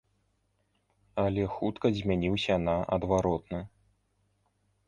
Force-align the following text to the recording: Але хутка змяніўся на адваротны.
Але 1.25 1.43
хутка 1.59 1.87
змяніўся 1.97 2.55
на 2.65 2.75
адваротны. 2.97 3.63